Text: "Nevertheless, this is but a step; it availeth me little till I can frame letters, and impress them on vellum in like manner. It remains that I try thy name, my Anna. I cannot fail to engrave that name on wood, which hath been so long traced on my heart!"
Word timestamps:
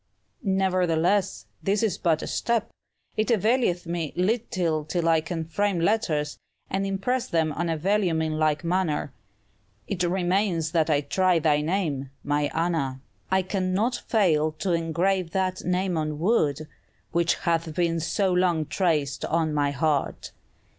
"Nevertheless, 0.41 1.45
this 1.61 1.83
is 1.83 1.99
but 1.99 2.23
a 2.23 2.25
step; 2.25 2.71
it 3.17 3.29
availeth 3.29 3.85
me 3.85 4.11
little 4.15 4.83
till 4.83 5.07
I 5.07 5.21
can 5.21 5.45
frame 5.45 5.79
letters, 5.79 6.39
and 6.71 6.87
impress 6.87 7.27
them 7.27 7.51
on 7.53 7.67
vellum 7.77 8.19
in 8.19 8.39
like 8.39 8.63
manner. 8.63 9.13
It 9.87 10.01
remains 10.01 10.71
that 10.71 10.89
I 10.89 11.01
try 11.01 11.37
thy 11.37 11.61
name, 11.61 12.09
my 12.23 12.49
Anna. 12.51 12.99
I 13.29 13.43
cannot 13.43 13.95
fail 14.07 14.53
to 14.53 14.73
engrave 14.73 15.33
that 15.33 15.63
name 15.65 15.95
on 15.99 16.17
wood, 16.17 16.67
which 17.11 17.35
hath 17.35 17.75
been 17.75 17.99
so 17.99 18.33
long 18.33 18.65
traced 18.65 19.23
on 19.25 19.53
my 19.53 19.69
heart!" 19.69 20.31